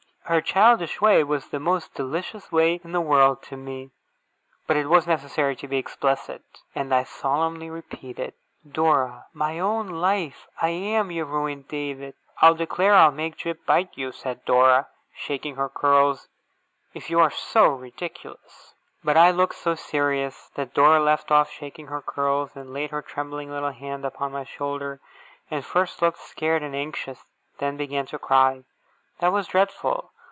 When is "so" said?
17.31-17.65, 19.55-19.75